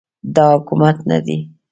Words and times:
دا 0.35 0.45
حکومت 0.55 0.97
نه 1.09 1.17
دی 1.25 1.37